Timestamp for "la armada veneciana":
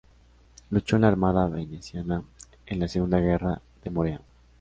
1.03-2.23